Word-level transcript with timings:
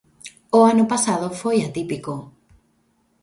O 0.57 0.59
ano 0.71 0.85
pasado 0.91 1.27
foi 1.41 1.57
atípico. 1.67 2.13